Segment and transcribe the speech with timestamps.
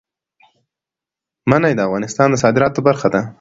[1.49, 3.21] منی د افغانستان د صادراتو برخه ده.